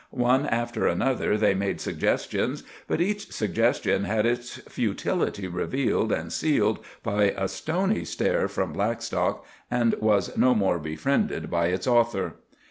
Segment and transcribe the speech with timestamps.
[0.09, 6.79] One after another they made suggestions, but each suggestion had its futility revealed and sealed
[7.03, 12.37] by a stony stare from Blackstock, and was no more befriended by its author.